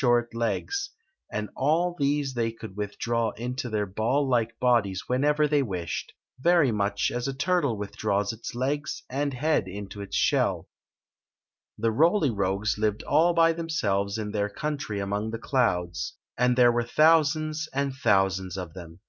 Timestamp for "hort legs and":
0.00-1.50